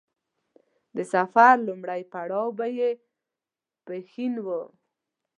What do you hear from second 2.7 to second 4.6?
يې پښين و.